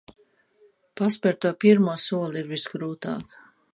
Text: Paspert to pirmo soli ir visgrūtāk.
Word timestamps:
Paspert 1.01 1.39
to 1.45 1.51
pirmo 1.65 1.93
soli 2.07 2.43
ir 2.43 2.51
visgrūtāk. 2.55 3.37